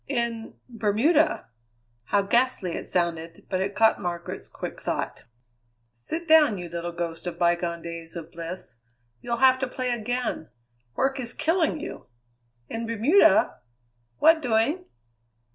"In 0.07 0.55
Bermuda." 0.67 1.45
How 2.05 2.23
ghastly 2.23 2.71
it 2.71 2.87
sounded, 2.87 3.45
but 3.51 3.61
it 3.61 3.75
caught 3.75 4.01
Margaret's 4.01 4.47
quick 4.47 4.81
thought. 4.81 5.19
"Sit 5.93 6.27
down, 6.27 6.57
you 6.57 6.69
little 6.69 6.91
ghost 6.91 7.27
of 7.27 7.37
bygone 7.37 7.83
days 7.83 8.15
of 8.15 8.31
bliss. 8.31 8.79
You'll 9.21 9.37
have 9.37 9.59
to 9.59 9.67
play 9.67 9.91
again. 9.91 10.49
Work 10.95 11.19
is 11.19 11.35
killing 11.35 11.79
you. 11.79 12.07
In 12.67 12.87
Bermuda? 12.87 13.59
What 14.17 14.41
doing?" 14.41 14.85